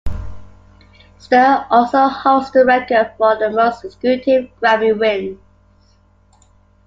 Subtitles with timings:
[1.19, 5.37] Sturr also holds the record for the most consecutive Grammy wins.